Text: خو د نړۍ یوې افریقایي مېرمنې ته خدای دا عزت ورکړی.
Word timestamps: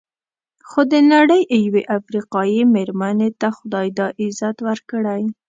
خو 0.69 0.79
د 0.91 0.93
نړۍ 1.13 1.41
یوې 1.65 1.83
افریقایي 1.97 2.61
مېرمنې 2.75 3.29
ته 3.39 3.47
خدای 3.57 3.87
دا 3.99 4.07
عزت 4.21 4.57
ورکړی. 4.67 5.23